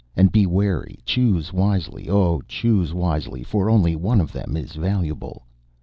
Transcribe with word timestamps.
And 0.15 0.31
be 0.31 0.47
wary, 0.47 0.97
choose 1.05 1.53
wisely; 1.53 2.09
oh, 2.09 2.41
choose 2.47 2.91
wisely! 2.91 3.43
for 3.43 3.69
only 3.69 3.95
one 3.95 4.19
of 4.19 4.31
them 4.31 4.57
is 4.57 4.73
valuable." 4.73 5.45